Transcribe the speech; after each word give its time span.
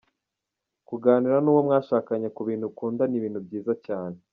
Kuganira 0.87 1.37
n’uwo 1.41 1.61
mwashakanye 1.67 2.27
ku 2.35 2.41
bintu 2.47 2.65
ukunda 2.71 3.03
ni 3.07 3.15
ibintu 3.19 3.39
byiza 3.45 3.73
cyane. 3.85 4.17